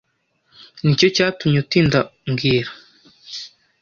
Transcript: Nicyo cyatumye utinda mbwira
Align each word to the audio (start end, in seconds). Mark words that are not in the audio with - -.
Nicyo 0.83 1.07
cyatumye 1.15 1.57
utinda 1.63 1.99
mbwira 2.29 2.69